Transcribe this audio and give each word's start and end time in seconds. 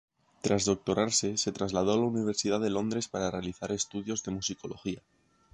Tras 0.41 0.65
doctorarse, 0.65 1.37
se 1.37 1.51
trasladó 1.51 1.93
a 1.93 1.95
la 1.95 2.01
Universidad 2.01 2.59
de 2.59 2.71
Londres 2.71 3.07
para 3.07 3.29
realizar 3.29 3.71
estudios 3.71 4.23
de 4.23 4.31
Musicología. 4.31 5.01